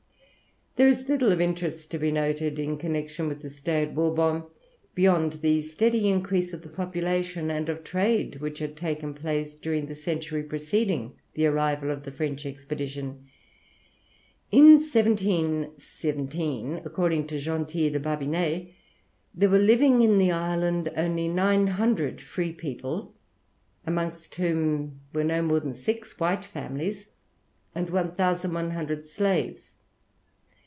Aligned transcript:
There 0.77 0.87
is 0.87 1.09
little 1.09 1.33
of 1.33 1.41
interest 1.41 1.91
to 1.91 1.99
be 1.99 2.13
noted 2.13 2.57
in 2.57 2.77
connexion 2.77 3.27
with 3.27 3.41
the 3.41 3.49
stay 3.49 3.81
at 3.83 3.93
Bourbon 3.93 4.43
beyond 4.95 5.33
the 5.33 5.61
steady 5.61 6.07
increase 6.09 6.53
of 6.53 6.61
the 6.61 6.69
population 6.69 7.51
and 7.51 7.67
of 7.67 7.83
trade 7.83 8.39
which 8.39 8.59
had 8.59 8.77
taken 8.77 9.13
place 9.13 9.53
during 9.53 9.87
the 9.87 9.93
century 9.95 10.41
preceding 10.43 11.11
the 11.33 11.45
arrival 11.45 11.91
of 11.91 12.03
the 12.03 12.11
French 12.11 12.45
expedition 12.45 13.25
in 14.49 14.77
1717. 14.79 16.81
According 16.85 17.27
to 17.27 17.37
Gentil 17.37 17.91
de 17.91 17.99
Barbinais, 17.99 18.71
there 19.35 19.49
were 19.49 19.59
living 19.59 20.01
in 20.01 20.17
the 20.19 20.31
island 20.31 20.89
only 20.95 21.27
900 21.27 22.21
free 22.21 22.53
people, 22.53 23.13
amongst 23.85 24.33
whom 24.35 25.01
were 25.11 25.25
no 25.25 25.41
more 25.41 25.59
than 25.59 25.73
six 25.73 26.17
white 26.17 26.45
families, 26.45 27.07
and 27.75 27.89
1100 27.89 29.05
slaves. 29.05 29.73